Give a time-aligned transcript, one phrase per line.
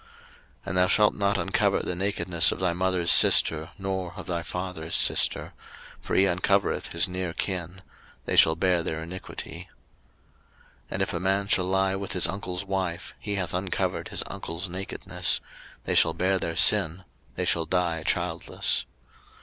[0.01, 0.09] 03:020:019
[0.65, 4.95] And thou shalt not uncover the nakedness of thy mother's sister, nor of thy father's
[4.95, 5.53] sister:
[5.99, 7.83] for he uncovereth his near kin:
[8.25, 9.69] they shall bear their iniquity.
[10.85, 14.23] 03:020:020 And if a man shall lie with his uncle's wife, he hath uncovered his
[14.25, 15.39] uncle's nakedness:
[15.83, 17.03] they shall bear their sin;
[17.35, 18.85] they shall die childless.